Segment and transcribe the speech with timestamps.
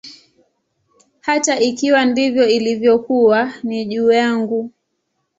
[1.21, 4.71] Hata ikiwa ndivyo ilivyokuwa, ni juu yangu.